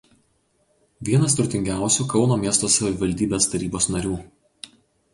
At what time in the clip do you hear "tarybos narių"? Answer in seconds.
3.55-4.21